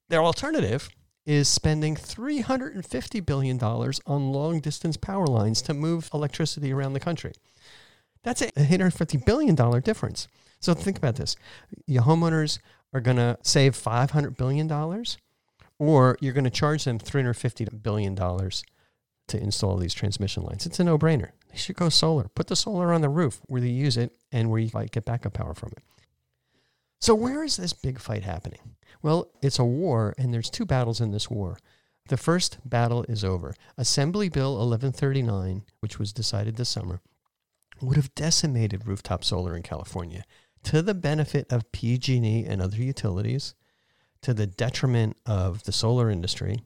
Their 0.10 0.22
alternative 0.22 0.90
is 1.26 1.48
spending 1.48 1.96
$350 1.96 3.26
billion 3.26 3.62
on 3.62 4.32
long 4.32 4.60
distance 4.60 4.98
power 4.98 5.26
lines 5.26 5.62
to 5.64 5.74
move 5.74 6.10
electricity 6.14 6.74
around 6.74 6.94
the 6.94 7.00
country. 7.00 7.34
That's 8.24 8.42
a 8.42 8.52
$850 8.52 9.26
billion 9.26 9.56
difference. 9.82 10.28
So 10.60 10.74
think 10.74 10.98
about 10.98 11.16
this. 11.16 11.36
Your 11.88 12.04
homeowners 12.04 12.60
are 12.94 13.02
going 13.02 13.18
to 13.18 13.38
save 13.42 13.76
$500 13.76 14.38
billion, 14.38 14.72
or 15.80 16.18
you're 16.22 16.34
going 16.34 16.44
to 16.44 16.50
charge 16.50 16.84
them 16.86 17.00
$350 17.00 17.82
billion 17.82 18.16
to 18.16 19.38
install 19.38 19.78
these 19.78 19.94
transmission 19.94 20.44
lines. 20.44 20.66
It's 20.66 20.80
a 20.80 20.84
no 20.84 20.98
brainer. 20.98 21.32
They 21.52 21.58
should 21.58 21.76
go 21.76 21.90
solar. 21.90 22.30
Put 22.36 22.48
the 22.48 22.56
solar 22.56 22.94
on 22.94 23.02
the 23.02 23.10
roof 23.10 23.42
where 23.46 23.62
they 23.62 23.70
use 23.70 23.98
it 23.98 24.16
and 24.32 24.50
where 24.50 24.60
you 24.60 24.70
might 24.74 24.92
get 24.92 25.06
backup 25.06 25.34
power 25.34 25.54
from 25.54 25.72
it. 25.78 25.84
So, 27.04 27.14
where 27.14 27.44
is 27.44 27.58
this 27.58 27.74
big 27.74 28.00
fight 28.00 28.24
happening? 28.24 28.62
Well, 29.02 29.28
it's 29.42 29.60
a 29.60 29.66
war, 29.66 30.16
and 30.18 30.34
there's 30.34 30.50
two 30.50 30.66
battles 30.66 31.02
in 31.02 31.12
this 31.12 31.30
war. 31.30 31.58
The 32.08 32.16
first 32.16 32.60
battle 32.64 33.04
is 33.10 33.26
over. 33.26 33.56
Assembly 33.78 34.30
Bill 34.30 34.54
1139, 34.54 35.64
which 35.82 36.00
was 36.00 36.14
decided 36.14 36.56
this 36.56 36.70
summer, 36.70 37.02
would 37.82 37.98
have 37.98 38.16
decimated 38.16 38.88
rooftop 38.88 39.26
solar 39.26 39.54
in 39.54 39.64
California 39.64 40.24
to 40.64 40.82
the 40.82 40.94
benefit 40.94 41.52
of 41.52 41.70
PG&E 41.74 42.46
and 42.46 42.62
other 42.62 42.78
utilities, 42.78 43.54
to 44.22 44.34
the 44.34 44.48
detriment 44.48 45.18
of 45.26 45.64
the 45.64 45.74
solar 45.74 46.10
industry, 46.10 46.64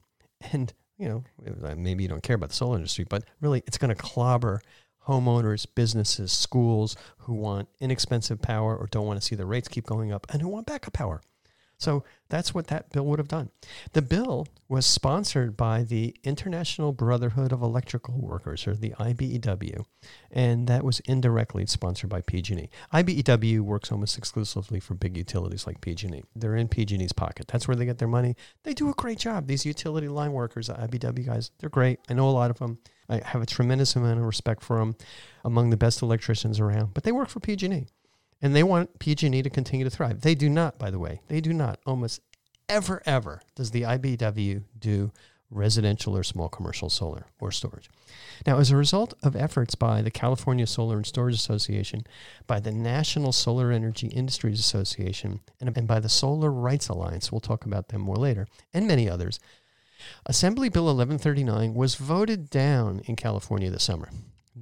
and 0.52 0.72
you 1.00 1.10
know 1.10 1.24
uh, 1.64 1.74
maybe 1.76 2.04
you 2.04 2.10
don't 2.10 2.22
care 2.22 2.36
about 2.36 2.50
the 2.50 2.56
solar 2.56 2.76
industry, 2.76 3.08
but 3.10 3.24
really 3.42 3.64
it's 3.66 3.80
going 3.80 3.90
to 3.90 3.96
clobber 3.96 4.62
homeowners, 5.08 5.66
businesses, 5.74 6.32
schools 6.32 6.96
who 7.20 7.34
want 7.34 7.70
inexpensive 7.80 8.42
power 8.42 8.76
or 8.76 8.88
don't 8.88 9.08
want 9.08 9.20
to 9.20 9.26
see 9.26 9.36
the 9.36 9.46
rates 9.46 9.68
keep 9.68 9.86
going 9.86 10.12
up 10.12 10.28
and 10.32 10.42
who 10.42 10.50
want 10.50 10.68
backup 10.68 10.94
power. 10.94 11.22
So 11.78 12.04
that's 12.30 12.54
what 12.54 12.68
that 12.68 12.92
bill 12.92 13.06
would 13.06 13.20
have 13.20 13.28
done. 13.28 13.52
The 13.94 14.02
bill 14.02 14.48
was 14.68 14.86
sponsored 14.86 15.56
by 15.56 15.84
the 15.84 16.16
International 16.24 16.92
Brotherhood 16.92 17.54
of 17.54 17.62
Electrical 17.62 18.20
Workers, 18.20 18.68
or 18.68 18.76
the 18.76 18.92
IBEW, 19.00 19.86
and 20.32 20.68
that 20.68 20.84
was 20.84 21.00
indirectly 21.02 21.66
sponsored 21.68 22.10
by 22.10 22.22
PG&E. 22.22 22.70
IBEW 22.94 23.62
works 23.62 23.92
almost 23.92 24.18
exclusively 24.18 24.80
for 24.80 24.96
big 24.96 25.16
utilities 25.16 25.68
like 25.68 25.80
PG&E. 25.80 26.24
They're 26.36 26.56
in 26.56 26.68
PG&E's 26.68 27.14
pocket. 27.14 27.48
That's 27.48 27.68
where 27.68 27.78
they 27.78 27.86
get 27.86 28.00
their 28.00 28.08
money. 28.08 28.36
They 28.64 28.74
do 28.74 28.90
a 28.90 28.94
great 28.94 29.20
job. 29.20 29.48
These 29.48 29.66
utility 29.66 30.08
line 30.08 30.34
workers, 30.34 30.68
the 30.68 30.74
IBEW 30.74 31.26
guys, 31.26 31.52
they're 31.60 31.70
great. 31.70 32.00
I 32.10 32.14
know 32.14 32.28
a 32.28 32.32
lot 32.32 32.52
of 32.52 32.58
them. 32.60 32.80
I 33.08 33.22
have 33.24 33.42
a 33.42 33.46
tremendous 33.46 33.96
amount 33.96 34.20
of 34.20 34.26
respect 34.26 34.64
for 34.64 34.80
them, 34.80 34.96
among 35.46 35.70
the 35.70 35.78
best 35.78 36.02
electricians 36.02 36.60
around. 36.60 36.94
But 36.94 37.04
they 37.04 37.14
work 37.14 37.30
for 37.30 37.40
PG&E 37.40 37.88
and 38.42 38.56
they 38.56 38.64
want 38.64 39.00
PG&E 39.00 39.42
to 39.42 39.50
continue 39.50 39.84
to 39.84 39.90
thrive. 39.90 40.22
They 40.22 40.36
do 40.36 40.50
not, 40.50 40.78
by 40.78 40.92
the 40.92 41.00
way. 41.00 41.22
They 41.28 41.42
do 41.42 41.54
not. 41.54 41.80
Almost 41.86 42.22
ever, 42.70 43.02
ever 43.06 43.42
does 43.56 43.72
the 43.72 43.84
IBEW 43.84 44.64
do 44.78 45.12
residential 45.50 46.18
or 46.18 46.24
small 46.24 46.50
commercial 46.50 46.90
solar 46.90 47.28
or 47.40 47.52
storage. 47.52 47.90
Now, 48.46 48.60
as 48.60 48.70
a 48.70 48.76
result 48.76 49.14
of 49.24 49.36
efforts 49.36 49.76
by 49.76 50.02
the 50.02 50.12
California 50.12 50.68
Solar 50.68 50.98
and 50.98 51.06
Storage 51.06 51.36
Association, 51.36 52.06
by 52.48 52.60
the 52.60 52.72
National 52.72 53.32
Solar 53.32 53.72
Energy 53.72 54.08
Industries 54.08 54.60
Association, 54.60 55.40
and, 55.62 55.76
and 55.78 55.88
by 55.88 56.00
the 56.00 56.10
Solar 56.10 56.52
Rights 56.52 56.90
Alliance, 56.90 57.32
we'll 57.32 57.40
talk 57.40 57.66
about 57.66 57.90
them 57.90 58.02
more 58.02 58.18
later, 58.18 58.48
and 58.74 58.88
many 58.88 59.10
others, 59.10 59.40
Assembly 60.26 60.70
Bill 60.70 60.84
1139 60.84 61.74
was 61.74 61.96
voted 61.96 62.50
down 62.50 63.02
in 63.06 63.16
California 63.16 63.72
this 63.72 63.84
summer 63.84 64.10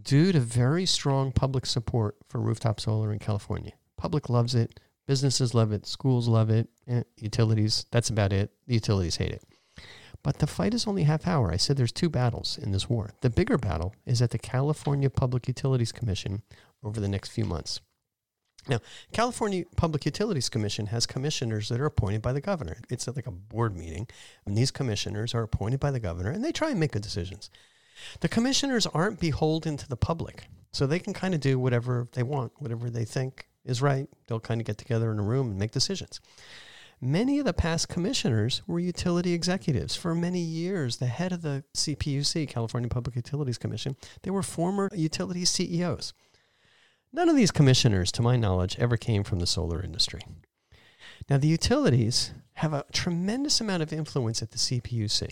due 0.01 0.31
to 0.31 0.39
very 0.39 0.85
strong 0.85 1.31
public 1.31 1.65
support 1.65 2.15
for 2.27 2.39
rooftop 2.39 2.79
solar 2.79 3.11
in 3.11 3.19
California. 3.19 3.73
Public 3.97 4.29
loves 4.29 4.55
it, 4.55 4.79
businesses 5.07 5.53
love 5.53 5.71
it, 5.71 5.85
schools 5.85 6.27
love 6.27 6.49
it, 6.49 6.67
eh, 6.87 7.03
utilities, 7.17 7.85
that's 7.91 8.09
about 8.09 8.33
it. 8.33 8.51
The 8.67 8.75
utilities 8.75 9.17
hate 9.17 9.31
it. 9.31 9.43
But 10.23 10.39
the 10.39 10.47
fight 10.47 10.73
is 10.73 10.87
only 10.87 11.03
half 11.03 11.27
hour. 11.27 11.51
I 11.51 11.57
said 11.57 11.77
there's 11.77 11.91
two 11.91 12.09
battles 12.09 12.57
in 12.57 12.71
this 12.71 12.89
war. 12.89 13.11
The 13.21 13.29
bigger 13.29 13.57
battle 13.57 13.93
is 14.05 14.21
at 14.21 14.31
the 14.31 14.39
California 14.39 15.09
Public 15.09 15.47
Utilities 15.47 15.91
Commission 15.91 16.41
over 16.83 16.99
the 16.99 17.07
next 17.07 17.29
few 17.29 17.45
months. 17.45 17.79
Now, 18.67 18.79
California 19.13 19.65
Public 19.77 20.05
Utilities 20.05 20.49
Commission 20.49 20.87
has 20.87 21.05
commissioners 21.05 21.69
that 21.69 21.79
are 21.79 21.85
appointed 21.85 22.23
by 22.23 22.33
the 22.33 22.41
governor. 22.41 22.77
It's 22.89 23.07
like 23.07 23.27
a 23.27 23.31
board 23.31 23.77
meeting, 23.77 24.07
and 24.47 24.57
these 24.57 24.71
commissioners 24.71 25.35
are 25.35 25.43
appointed 25.43 25.79
by 25.79 25.91
the 25.91 25.99
governor, 25.99 26.31
and 26.31 26.43
they 26.43 26.51
try 26.51 26.71
and 26.71 26.79
make 26.79 26.93
good 26.93 27.03
decisions. 27.03 27.51
The 28.19 28.27
commissioners 28.29 28.85
aren't 28.87 29.19
beholden 29.19 29.77
to 29.77 29.87
the 29.87 29.97
public, 29.97 30.47
so 30.71 30.85
they 30.85 30.99
can 30.99 31.13
kind 31.13 31.33
of 31.33 31.39
do 31.39 31.57
whatever 31.59 32.07
they 32.13 32.23
want, 32.23 32.53
whatever 32.57 32.89
they 32.89 33.05
think 33.05 33.47
is 33.63 33.81
right. 33.81 34.07
They'll 34.27 34.39
kind 34.39 34.61
of 34.61 34.67
get 34.67 34.77
together 34.77 35.11
in 35.11 35.19
a 35.19 35.23
room 35.23 35.49
and 35.51 35.59
make 35.59 35.71
decisions. 35.71 36.19
Many 37.01 37.39
of 37.39 37.45
the 37.45 37.53
past 37.53 37.89
commissioners 37.89 38.61
were 38.67 38.79
utility 38.79 39.33
executives. 39.33 39.95
For 39.95 40.15
many 40.15 40.39
years, 40.39 40.97
the 40.97 41.07
head 41.07 41.33
of 41.33 41.41
the 41.41 41.63
CPUC, 41.73 42.47
California 42.47 42.89
Public 42.89 43.15
Utilities 43.15 43.57
Commission, 43.57 43.97
they 44.23 44.31
were 44.31 44.43
former 44.43 44.89
utility 44.93 45.43
CEOs. 45.45 46.13
None 47.11 47.29
of 47.29 47.35
these 47.35 47.51
commissioners, 47.51 48.11
to 48.13 48.21
my 48.21 48.35
knowledge, 48.37 48.77
ever 48.79 48.97
came 48.97 49.23
from 49.23 49.39
the 49.39 49.47
solar 49.47 49.81
industry. 49.81 50.21
Now, 51.29 51.37
the 51.37 51.47
utilities 51.47 52.33
have 52.55 52.73
a 52.73 52.85
tremendous 52.91 53.59
amount 53.59 53.83
of 53.83 53.91
influence 53.91 54.41
at 54.41 54.51
the 54.51 54.57
CPUC. 54.57 55.29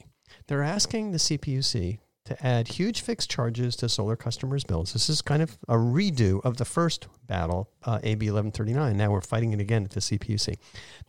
They're 0.47 0.63
asking 0.63 1.11
the 1.11 1.17
CPUC 1.17 1.99
to 2.25 2.45
add 2.45 2.69
huge 2.69 3.01
fixed 3.01 3.29
charges 3.29 3.75
to 3.75 3.89
solar 3.89 4.15
customers' 4.15 4.63
bills. 4.63 4.93
This 4.93 5.09
is 5.09 5.21
kind 5.21 5.41
of 5.41 5.57
a 5.67 5.75
redo 5.75 6.43
of 6.45 6.57
the 6.57 6.65
first 6.65 7.07
battle, 7.27 7.69
uh, 7.83 7.99
AB 8.03 8.27
1139. 8.27 8.95
Now 8.95 9.11
we're 9.11 9.21
fighting 9.21 9.51
it 9.51 9.59
again 9.59 9.83
at 9.83 9.91
the 9.91 9.99
CPUC. 9.99 10.57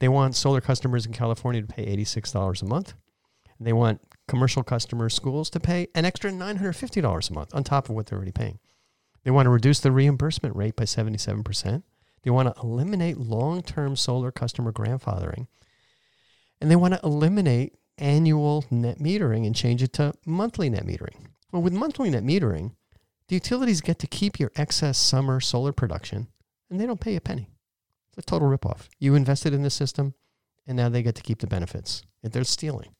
They 0.00 0.08
want 0.08 0.34
solar 0.34 0.60
customers 0.60 1.06
in 1.06 1.12
California 1.12 1.62
to 1.62 1.68
pay 1.68 1.86
$86 1.96 2.62
a 2.62 2.64
month. 2.64 2.94
They 3.60 3.72
want 3.72 4.00
commercial 4.26 4.62
customers, 4.62 5.14
schools, 5.14 5.48
to 5.50 5.60
pay 5.60 5.88
an 5.94 6.04
extra 6.04 6.30
$950 6.30 7.30
a 7.30 7.32
month 7.32 7.54
on 7.54 7.64
top 7.64 7.88
of 7.88 7.94
what 7.94 8.06
they're 8.06 8.18
already 8.18 8.32
paying. 8.32 8.58
They 9.22 9.30
want 9.30 9.46
to 9.46 9.50
reduce 9.50 9.80
the 9.80 9.92
reimbursement 9.92 10.54
rate 10.54 10.76
by 10.76 10.84
77%. 10.84 11.82
They 12.22 12.30
want 12.30 12.54
to 12.54 12.62
eliminate 12.62 13.18
long 13.18 13.62
term 13.62 13.96
solar 13.96 14.30
customer 14.30 14.72
grandfathering. 14.72 15.46
And 16.60 16.70
they 16.70 16.76
want 16.76 16.94
to 16.94 17.00
eliminate 17.02 17.74
annual 17.98 18.64
net 18.70 18.98
metering 18.98 19.46
and 19.46 19.54
change 19.54 19.82
it 19.82 19.92
to 19.94 20.14
monthly 20.26 20.68
net 20.68 20.84
metering. 20.84 21.26
Well, 21.52 21.62
with 21.62 21.72
monthly 21.72 22.10
net 22.10 22.24
metering, 22.24 22.72
the 23.28 23.36
utilities 23.36 23.80
get 23.80 23.98
to 24.00 24.06
keep 24.06 24.38
your 24.38 24.52
excess 24.56 24.98
summer 24.98 25.40
solar 25.40 25.72
production 25.72 26.28
and 26.70 26.80
they 26.80 26.86
don't 26.86 27.00
pay 27.00 27.16
a 27.16 27.20
penny. 27.20 27.48
It's 28.08 28.18
a 28.18 28.22
total 28.22 28.48
ripoff. 28.48 28.88
You 28.98 29.14
invested 29.14 29.54
in 29.54 29.62
the 29.62 29.70
system 29.70 30.14
and 30.66 30.76
now 30.76 30.88
they 30.88 31.02
get 31.02 31.14
to 31.16 31.22
keep 31.22 31.38
the 31.38 31.46
benefits. 31.46 32.02
They're 32.22 32.44
stealing. 32.44 32.94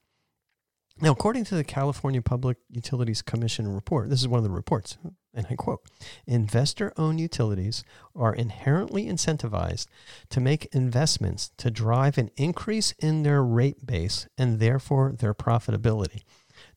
Now, 1.01 1.11
according 1.11 1.45
to 1.47 1.57
the 1.57 1.65
California 1.65 2.23
Public 2.23 2.57
Utilities 2.71 3.21
Commission 3.21 3.67
report, 3.67 4.11
this 4.11 4.21
is 4.21 4.29
one 4.29 4.39
of 4.39 4.45
the 4.45 4.51
reports, 4.51 4.97
and 5.35 5.45
I 5.51 5.57
quote 5.57 5.83
Investor 6.25 6.93
owned 6.97 7.21
utilities 7.21 7.83
are 8.15 8.33
inherently 8.33 9.07
incentivized 9.07 9.89
to 10.31 10.41
make 10.41 10.73
investments 10.73 11.51
to 11.57 11.71
drive 11.71 12.17
an 12.17 12.31
increase 12.37 12.93
in 13.01 13.25
their 13.25 13.43
rate 13.43 13.85
base 13.85 14.29
and 14.39 14.61
therefore 14.61 15.13
their 15.19 15.35
profitability. 15.35 16.23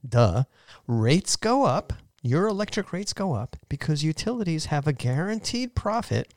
Duh, 0.08 0.46
rates 0.88 1.36
go 1.36 1.66
up, 1.66 1.94
your 2.24 2.48
electric 2.48 2.92
rates 2.92 3.14
go 3.14 3.34
up 3.34 3.56
because 3.70 4.04
utilities 4.04 4.66
have 4.66 4.88
a 4.88 4.94
guaranteed 4.94 5.76
profit 5.76 6.34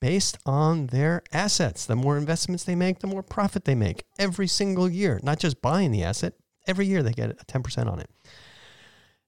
based 0.00 0.36
on 0.44 0.88
their 0.88 1.22
assets. 1.32 1.86
The 1.86 1.96
more 1.96 2.18
investments 2.18 2.64
they 2.64 2.74
make, 2.74 2.98
the 2.98 3.06
more 3.06 3.22
profit 3.22 3.64
they 3.64 3.74
make 3.74 4.04
every 4.18 4.48
single 4.48 4.90
year, 4.90 5.18
not 5.22 5.38
just 5.38 5.62
buying 5.62 5.92
the 5.92 6.04
asset, 6.04 6.34
Every 6.66 6.86
year 6.86 7.02
they 7.02 7.12
get 7.12 7.30
a 7.30 7.44
10% 7.44 7.90
on 7.90 8.00
it. 8.00 8.10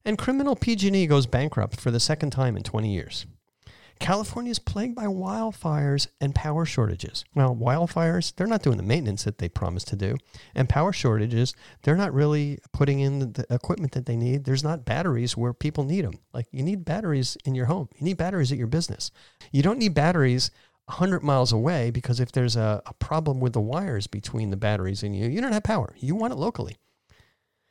And 0.05 0.19
criminal 0.19 0.55
PG&E 0.55 1.07
goes 1.07 1.27
bankrupt 1.27 1.81
for 1.81 1.91
the 1.91 2.01
second 2.01 2.31
time 2.31 2.57
in 2.57 2.63
20 2.63 2.93
years. 2.93 3.27
California 4.01 4.51
is 4.51 4.59
plagued 4.59 4.95
by 4.95 5.07
wildfires 5.07 6.09
and 6.21 6.35
power 6.35 6.65
shortages. 6.65 7.25
Well, 7.35 7.55
wildfires, 7.55 8.35
they're 8.35 8.47
not 8.47 8.63
doing 8.63 8.77
the 8.77 8.83
maintenance 8.83 9.25
that 9.25 9.39
they 9.39 9.49
promised 9.49 9.89
to 9.89 9.97
do. 9.97 10.17
And 10.55 10.69
power 10.69 10.93
shortages, 10.93 11.55
they're 11.83 11.97
not 11.97 12.13
really 12.13 12.59
putting 12.73 13.01
in 13.01 13.33
the 13.33 13.47
equipment 13.51 13.93
that 13.93 14.07
they 14.07 14.17
need. 14.17 14.45
There's 14.45 14.65
not 14.65 14.85
batteries 14.85 15.37
where 15.37 15.53
people 15.53 15.85
need 15.85 16.05
them. 16.05 16.19
Like 16.33 16.47
you 16.51 16.63
need 16.63 16.85
batteries 16.85 17.39
in 17.45 17.55
your 17.55 17.67
home, 17.67 17.89
you 17.97 18.05
need 18.05 18.17
batteries 18.17 18.53
at 18.53 18.59
your 18.59 18.67
business. 18.67 19.11
You 19.53 19.63
don't 19.63 19.79
need 19.79 19.95
batteries 19.95 20.51
100 20.87 21.23
miles 21.23 21.53
away 21.53 21.91
because 21.91 22.21
if 22.21 22.33
there's 22.33 22.57
a, 22.57 22.83
a 22.85 22.95
problem 22.95 23.41
with 23.41 23.55
the 23.55 23.61
wires 23.61 24.07
between 24.07 24.51
the 24.51 24.57
batteries 24.57 25.03
and 25.03 25.17
you, 25.17 25.29
you 25.29 25.41
don't 25.41 25.53
have 25.53 25.63
power. 25.63 25.95
You 25.99 26.15
want 26.15 26.33
it 26.33 26.37
locally. 26.37 26.77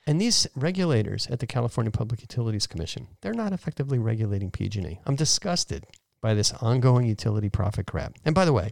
And 0.06 0.20
these 0.20 0.48
regulators 0.56 1.28
at 1.28 1.40
the 1.40 1.48
California 1.48 1.92
Public 1.92 2.22
Utilities 2.22 2.68
Commission, 2.68 3.08
they're 3.22 3.34
not 3.34 3.54
effectively 3.54 3.98
regulating 3.98 4.52
PG&E. 4.52 5.00
I'm 5.06 5.16
disgusted 5.16 5.86
by 6.22 6.34
this 6.34 6.54
ongoing 6.54 7.06
utility 7.06 7.50
profit 7.50 7.86
grab. 7.86 8.16
And 8.26 8.36
by 8.36 8.46
the 8.46 8.54
way, 8.54 8.72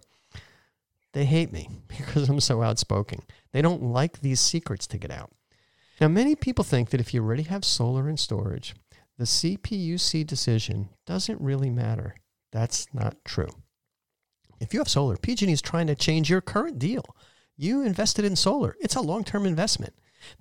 they 1.13 1.25
hate 1.25 1.51
me 1.51 1.69
because 1.87 2.29
I'm 2.29 2.39
so 2.39 2.61
outspoken. 2.61 3.21
They 3.53 3.61
don't 3.61 3.83
like 3.83 4.19
these 4.19 4.39
secrets 4.39 4.87
to 4.87 4.97
get 4.97 5.11
out. 5.11 5.31
Now, 5.99 6.07
many 6.07 6.35
people 6.35 6.63
think 6.63 6.89
that 6.89 6.99
if 6.99 7.13
you 7.13 7.23
already 7.23 7.43
have 7.43 7.63
solar 7.63 8.09
and 8.09 8.19
storage, 8.19 8.73
the 9.17 9.25
CPUC 9.25 10.25
decision 10.25 10.89
doesn't 11.05 11.39
really 11.39 11.69
matter. 11.69 12.15
That's 12.51 12.87
not 12.93 13.23
true. 13.23 13.49
If 14.59 14.73
you 14.73 14.79
have 14.79 14.89
solar, 14.89 15.15
PG&E 15.17 15.51
is 15.51 15.61
trying 15.61 15.87
to 15.87 15.95
change 15.95 16.29
your 16.29 16.41
current 16.41 16.79
deal. 16.79 17.15
You 17.55 17.83
invested 17.83 18.25
in 18.25 18.35
solar. 18.35 18.75
It's 18.79 18.95
a 18.95 19.01
long-term 19.01 19.45
investment. 19.45 19.93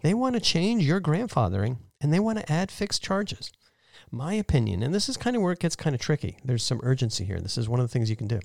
They 0.02 0.14
want 0.14 0.34
to 0.34 0.40
change 0.40 0.84
your 0.84 1.00
grandfathering 1.00 1.78
and 2.00 2.12
they 2.12 2.20
want 2.20 2.38
to 2.38 2.52
add 2.52 2.70
fixed 2.70 3.02
charges. 3.02 3.52
My 4.10 4.34
opinion, 4.34 4.82
and 4.82 4.94
this 4.94 5.08
is 5.08 5.16
kind 5.16 5.36
of 5.36 5.42
where 5.42 5.52
it 5.52 5.60
gets 5.60 5.76
kind 5.76 5.94
of 5.94 6.00
tricky. 6.00 6.38
There's 6.44 6.64
some 6.64 6.80
urgency 6.82 7.24
here. 7.24 7.40
This 7.40 7.56
is 7.56 7.68
one 7.68 7.80
of 7.80 7.84
the 7.84 7.92
things 7.92 8.10
you 8.10 8.16
can 8.16 8.26
do. 8.26 8.40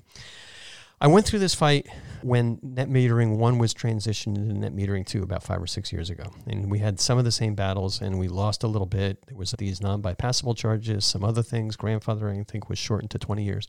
I 0.98 1.08
went 1.08 1.26
through 1.26 1.40
this 1.40 1.54
fight 1.54 1.86
when 2.22 2.58
net 2.62 2.88
metering 2.88 3.36
one 3.36 3.58
was 3.58 3.74
transitioned 3.74 4.36
into 4.36 4.54
net 4.54 4.74
metering 4.74 5.04
two 5.04 5.22
about 5.22 5.42
five 5.42 5.60
or 5.60 5.66
six 5.66 5.92
years 5.92 6.08
ago. 6.08 6.24
And 6.46 6.70
we 6.70 6.78
had 6.78 7.00
some 7.00 7.18
of 7.18 7.26
the 7.26 7.32
same 7.32 7.54
battles 7.54 8.00
and 8.00 8.18
we 8.18 8.28
lost 8.28 8.62
a 8.62 8.66
little 8.66 8.86
bit. 8.86 9.18
There 9.26 9.36
was 9.36 9.50
these 9.58 9.82
non-bypassable 9.82 10.56
charges, 10.56 11.04
some 11.04 11.22
other 11.22 11.42
things. 11.42 11.76
Grandfathering, 11.76 12.40
I 12.40 12.44
think, 12.44 12.70
was 12.70 12.78
shortened 12.78 13.10
to 13.10 13.18
20 13.18 13.44
years. 13.44 13.68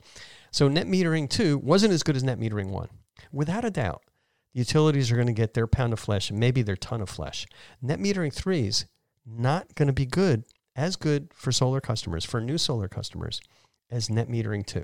So 0.52 0.70
net 0.70 0.88
metering 0.88 1.30
two 1.30 1.58
wasn't 1.58 1.94
as 1.94 2.02
good 2.02 2.16
as 2.16 2.24
net 2.24 2.40
metering 2.40 2.70
one. 2.70 2.88
Without 3.34 3.66
a 3.66 3.72
doubt, 3.72 4.04
Utilities 4.58 5.12
are 5.12 5.16
going 5.16 5.28
to 5.28 5.34
get 5.34 5.54
their 5.54 5.68
pound 5.68 5.94
of 5.94 6.00
flesh 6.00 6.32
and 6.32 6.40
maybe 6.40 6.64
their 6.64 6.76
ton 6.76 7.00
of 7.00 7.08
flesh. 7.08 7.46
Net 7.80 8.00
metering 8.00 8.34
threes 8.34 8.88
not 9.24 9.76
going 9.76 9.86
to 9.86 9.94
be 9.94 10.08
good, 10.08 10.46
as 10.76 10.96
good 10.96 11.30
for 11.36 11.52
solar 11.52 11.80
customers, 11.80 12.26
for 12.26 12.42
new 12.42 12.58
solar 12.58 12.88
customers, 12.88 13.40
as 13.92 14.10
net 14.10 14.28
metering 14.28 14.66
two. 14.66 14.82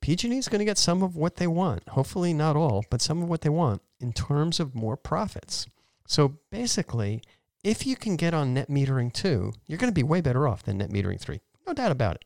PG&E 0.00 0.38
is 0.38 0.46
going 0.46 0.60
to 0.60 0.64
get 0.64 0.78
some 0.78 1.02
of 1.02 1.16
what 1.16 1.34
they 1.34 1.48
want. 1.48 1.88
Hopefully 1.88 2.32
not 2.32 2.54
all, 2.54 2.84
but 2.88 3.02
some 3.02 3.24
of 3.24 3.28
what 3.28 3.40
they 3.40 3.48
want 3.48 3.82
in 3.98 4.12
terms 4.12 4.60
of 4.60 4.76
more 4.76 4.96
profits. 4.96 5.66
So 6.06 6.38
basically, 6.52 7.22
if 7.64 7.88
you 7.88 7.96
can 7.96 8.14
get 8.14 8.34
on 8.34 8.54
net 8.54 8.70
metering 8.70 9.12
two, 9.12 9.52
you're 9.66 9.80
going 9.80 9.90
to 9.90 10.00
be 10.00 10.04
way 10.04 10.20
better 10.20 10.46
off 10.46 10.62
than 10.62 10.78
net 10.78 10.90
metering 10.90 11.18
three. 11.18 11.40
No 11.66 11.72
doubt 11.72 11.90
about 11.90 12.14
it. 12.14 12.24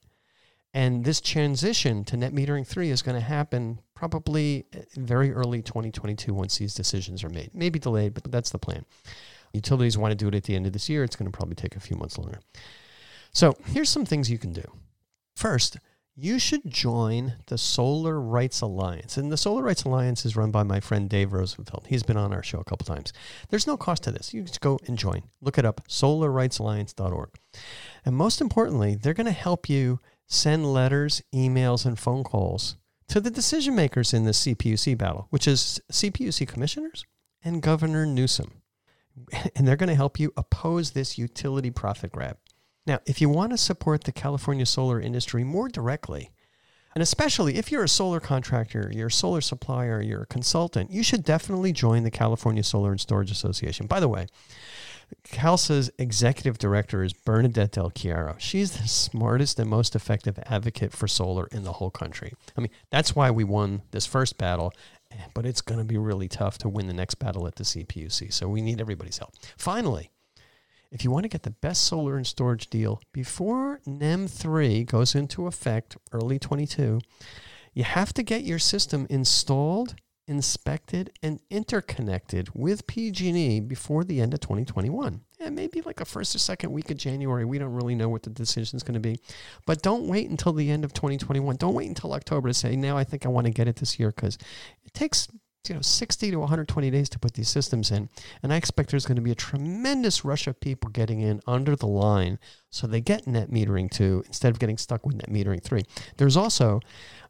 And 0.73 1.05
this 1.05 1.21
transition 1.21 2.05
to 2.05 2.17
net 2.17 2.33
metering 2.33 2.67
three 2.67 2.91
is 2.91 3.03
going 3.03 3.17
to 3.17 3.25
happen 3.27 3.81
probably 3.95 4.67
eh, 4.73 4.83
very 4.97 5.33
early 5.33 5.63
2022 5.63 6.33
once 6.33 6.59
these 6.59 6.75
decisions 6.75 7.25
are 7.25 7.29
made. 7.29 7.51
Maybe 7.53 7.79
delayed, 7.79 8.15
but 8.15 8.31
that's 8.31 8.51
the 8.51 8.59
plan. 8.59 8.85
Utilities 9.53 9.99
want 9.99 10.13
to 10.13 10.17
do 10.17 10.29
it 10.29 10.35
at 10.35 10.45
the 10.45 10.55
end 10.55 10.67
of 10.67 10.73
this 10.73 10.89
year. 10.89 11.03
It's 11.03 11.17
going 11.17 11.31
to 11.31 11.37
probably 11.37 11.57
take 11.57 11.75
a 11.75 11.81
few 11.81 11.97
months 11.97 12.19
longer. 12.19 12.41
So 13.33 13.57
here's 13.67 13.89
some 13.89 14.05
things 14.05 14.31
you 14.31 14.39
can 14.39 14.53
do. 14.53 14.65
First, 15.35 15.77
you 16.17 16.39
should 16.39 16.71
join 16.71 17.35
the 17.47 17.57
Solar 17.57 18.21
Rights 18.21 18.61
Alliance. 18.61 19.17
And 19.17 19.33
the 19.33 19.37
Solar 19.37 19.63
Rights 19.63 19.85
Alliance 19.85 20.25
is 20.25 20.37
run 20.37 20.51
by 20.51 20.63
my 20.63 20.79
friend 20.79 21.09
Dave 21.09 21.33
Rosenfeld. 21.33 21.87
He's 21.89 22.03
been 22.03 22.17
on 22.17 22.33
our 22.33 22.43
show 22.43 22.61
a 22.61 22.65
couple 22.65 22.85
times. 22.85 23.13
There's 23.49 23.67
no 23.67 23.77
cost 23.77 24.03
to 24.05 24.13
this. 24.13 24.35
You 24.35 24.43
just 24.43 24.61
go 24.61 24.79
and 24.87 24.99
join. 24.99 25.23
Look 25.41 25.59
it 25.59 25.65
up, 25.65 25.87
solarrightsalliance.org. 25.89 27.31
And 28.05 28.17
most 28.17 28.41
importantly, 28.41 28.97
they're 28.97 29.15
going 29.15 29.27
to 29.27 29.33
help 29.33 29.69
you 29.69 29.99
send 30.31 30.73
letters, 30.73 31.23
emails, 31.35 31.85
and 31.85 31.99
phone 31.99 32.25
calls 32.25 32.77
to 33.09 33.21
the 33.21 33.31
decision 33.31 33.75
makers 33.75 34.15
in 34.15 34.25
the 34.25 34.31
CPUC 34.31 34.97
battle, 34.97 35.27
which 35.31 35.49
is 35.49 35.83
CPUC 35.93 36.47
commissioners 36.47 37.05
and 37.45 37.61
Governor 37.61 38.07
Newsom. 38.07 38.63
And 39.55 39.67
they're 39.67 39.77
going 39.77 39.89
to 39.89 39.95
help 39.97 40.19
you 40.19 40.33
oppose 40.37 40.93
this 40.93 41.19
utility 41.19 41.71
profit 41.71 42.13
grab. 42.13 42.39
Now, 42.87 43.01
if 43.05 43.21
you 43.21 43.29
want 43.29 43.51
to 43.51 43.59
support 43.59 44.05
the 44.05 44.13
California 44.13 44.65
solar 44.65 45.01
industry 45.01 45.45
more 45.45 45.69
directly, 45.69 46.31
and 46.95 47.03
especially 47.03 47.57
if 47.57 47.71
you're 47.71 47.85
a 47.85 47.89
solar 47.89 48.21
contractor, 48.21 48.91
you're 48.95 49.09
a 49.09 49.13
solar 49.13 49.41
supplier, 49.41 50.01
you're 50.01 50.23
a 50.23 50.27
consultant, 50.27 50.91
you 50.91 51.03
should 51.03 51.25
definitely 51.25 51.73
join 51.73 52.05
the 52.05 52.11
California 52.11 52.63
Solar 52.63 52.93
and 52.93 53.01
Storage 53.01 53.31
Association. 53.31 53.87
By 53.87 54.01
the 54.01 54.09
way, 54.09 54.27
CALSSA's 55.25 55.91
executive 55.99 56.59
director 56.59 57.03
is 57.03 57.13
Bernadette 57.13 57.73
Del 57.73 57.91
Chiaro. 57.91 58.39
She's 58.39 58.73
the 58.73 58.89
smartest 58.89 59.59
and 59.59 59.69
most 59.69 59.95
effective 59.95 60.39
advocate 60.47 60.93
for 60.93 61.09
solar 61.09 61.47
in 61.53 61.65
the 61.65 61.73
whole 61.73 61.91
country. 61.91 62.33
I 62.57 62.61
mean, 62.61 62.71
that's 62.91 63.15
why 63.15 63.31
we 63.31 63.45
won 63.45 63.83
this 63.91 64.07
first 64.07 64.39
battle, 64.39 64.73
but 65.35 65.47
it's 65.47 65.61
going 65.61 65.79
to 65.79 65.85
be 65.85 65.99
really 65.99 66.29
tough 66.29 66.59
to 66.59 66.69
win 66.69 66.87
the 66.87 66.95
next 66.95 67.17
battle 67.17 67.47
at 67.47 67.57
the 67.57 67.65
CPUC. 67.65 68.33
So 68.33 68.49
we 68.49 68.61
need 68.61 68.81
everybody's 68.81 69.19
help. 69.19 69.35
Finally, 69.57 70.11
if 70.91 71.05
you 71.05 71.11
want 71.11 71.25
to 71.25 71.29
get 71.29 71.45
the 71.45 71.51
best 71.51 71.85
solar 71.85 72.17
and 72.17 72.27
storage 72.27 72.69
deal 72.69 73.01
before 73.13 73.81
NEM 73.87 74.27
3 74.27 74.85
goes 74.85 75.15
into 75.15 75.47
effect 75.47 75.97
early 76.13 76.39
22, 76.39 77.01
you 77.73 77.85
have 77.85 78.13
to 78.15 78.23
get 78.23 78.43
your 78.43 78.59
system 78.59 79.07
installed 79.09 79.95
inspected, 80.31 81.11
and 81.23 81.41
interconnected 81.51 82.49
with 82.55 82.87
PG&E 82.87 83.61
before 83.61 84.05
the 84.05 84.21
end 84.21 84.33
of 84.33 84.39
2021. 84.39 85.21
And 85.41 85.57
maybe 85.57 85.81
like 85.81 86.01
a 86.01 86.05
first 86.05 86.35
or 86.37 86.39
second 86.39 86.71
week 86.71 86.91
of 86.91 86.97
January. 86.97 87.45
We 87.45 87.59
don't 87.59 87.75
really 87.75 87.97
know 87.97 88.09
what 88.09 88.23
the 88.23 88.31
decision 88.31 88.77
is 88.77 88.85
going 88.85 88.95
to 88.95 89.01
be. 89.01 89.19
But 89.67 89.83
don't 89.83 90.07
wait 90.07 90.31
until 90.31 90.53
the 90.53 90.71
end 90.71 90.85
of 90.85 90.95
2021. 90.95 91.57
Don't 91.57 91.75
wait 91.75 91.89
until 91.89 92.13
October 92.13 92.49
to 92.49 92.55
say, 92.55 92.77
now 92.77 92.97
I 92.97 93.03
think 93.03 93.27
I 93.27 93.29
want 93.29 93.47
to 93.47 93.53
get 93.53 93.67
it 93.67 93.77
this 93.77 93.99
year 93.99 94.13
because 94.13 94.39
it 94.85 94.95
takes 94.95 95.29
you 95.69 95.75
know 95.75 95.83
60 95.83 96.31
to 96.31 96.39
120 96.39 96.91
days 96.91 97.09
to 97.11 97.19
put 97.19 97.35
these 97.35 97.51
systems 97.51 97.91
in 97.91 98.09
and 98.43 98.51
i 98.51 98.57
expect 98.57 98.91
there's 98.91 99.05
going 99.05 99.17
to 99.17 99.23
be 99.23 99.31
a 99.31 99.35
tremendous 99.35 100.25
rush 100.25 100.47
of 100.47 100.59
people 100.59 100.89
getting 100.89 101.21
in 101.21 101.43
under 101.47 101.77
the 101.77 101.87
line 101.87 102.39
so 102.71 102.87
they 102.87 103.03
get 103.03 103.27
net 103.27 103.51
metering 103.51 103.91
2 103.91 104.25
instead 104.27 104.51
of 104.51 104.59
getting 104.59 104.79
stuck 104.79 105.05
with 105.05 105.17
net 105.17 105.29
metering 105.29 105.63
3 105.63 105.83
there's 106.17 106.35
also 106.35 106.81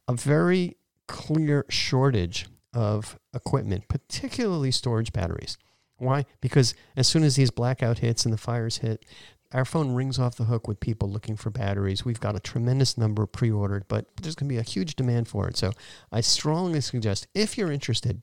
a 0.07 0.15
very 0.15 0.77
clear 1.09 1.67
shortage 1.69 2.47
of 2.73 3.19
equipment, 3.35 3.89
particularly 3.89 4.71
storage 4.71 5.13
batteries. 5.13 5.59
Why? 5.99 6.25
Because 6.41 6.75
as 6.97 7.07
soon 7.09 7.25
as 7.25 7.37
these 7.37 7.51
blackout 7.51 7.99
hits 7.99 8.25
and 8.25 8.33
the 8.33 8.39
fires 8.39 8.79
hit, 8.79 9.05
our 9.53 9.65
phone 9.65 9.95
rings 9.95 10.19
off 10.19 10.37
the 10.37 10.45
hook 10.45 10.69
with 10.69 10.81
people 10.81 11.11
looking 11.11 11.37
for 11.37 11.51
batteries. 11.51 12.05
We've 12.05 12.21
got 12.21 12.37
a 12.37 12.41
tremendous 12.41 12.97
number 12.97 13.27
pre 13.27 13.51
ordered, 13.51 13.87
but 13.89 14.07
there's 14.21 14.35
going 14.35 14.49
to 14.49 14.55
be 14.55 14.61
a 14.61 14.63
huge 14.63 14.95
demand 14.95 15.29
for 15.29 15.49
it. 15.49 15.57
So 15.57 15.73
I 16.13 16.21
strongly 16.21 16.81
suggest, 16.81 17.27
if 17.35 17.59
you're 17.59 17.73
interested, 17.73 18.23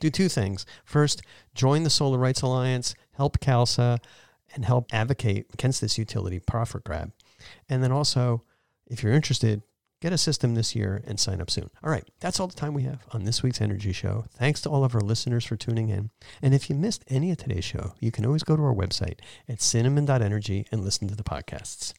do 0.00 0.10
two 0.10 0.28
things. 0.28 0.66
First, 0.84 1.22
join 1.54 1.84
the 1.84 1.90
Solar 1.90 2.18
Rights 2.18 2.42
Alliance, 2.42 2.94
help 3.12 3.38
CALSSA, 3.40 3.98
and 4.54 4.64
help 4.64 4.92
advocate 4.92 5.46
against 5.52 5.80
this 5.80 5.98
utility 5.98 6.40
profit 6.40 6.84
grab. 6.84 7.12
And 7.68 7.82
then 7.82 7.92
also, 7.92 8.42
if 8.86 9.02
you're 9.02 9.12
interested, 9.12 9.62
Get 10.00 10.12
a 10.12 10.18
system 10.18 10.54
this 10.54 10.76
year 10.76 11.02
and 11.06 11.18
sign 11.18 11.40
up 11.40 11.50
soon. 11.50 11.70
All 11.82 11.90
right, 11.90 12.08
that's 12.20 12.38
all 12.38 12.46
the 12.46 12.54
time 12.54 12.72
we 12.72 12.84
have 12.84 13.04
on 13.10 13.24
this 13.24 13.42
week's 13.42 13.60
Energy 13.60 13.92
Show. 13.92 14.26
Thanks 14.30 14.60
to 14.62 14.70
all 14.70 14.84
of 14.84 14.94
our 14.94 15.00
listeners 15.00 15.44
for 15.44 15.56
tuning 15.56 15.88
in. 15.88 16.10
And 16.40 16.54
if 16.54 16.70
you 16.70 16.76
missed 16.76 17.04
any 17.08 17.32
of 17.32 17.38
today's 17.38 17.64
show, 17.64 17.94
you 17.98 18.12
can 18.12 18.24
always 18.24 18.44
go 18.44 18.54
to 18.54 18.62
our 18.62 18.74
website 18.74 19.18
at 19.48 19.60
cinnamon.energy 19.60 20.68
and 20.70 20.84
listen 20.84 21.08
to 21.08 21.16
the 21.16 21.24
podcasts. 21.24 21.94